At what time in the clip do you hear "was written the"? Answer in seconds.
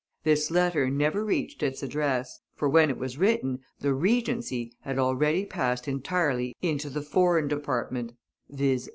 2.97-3.93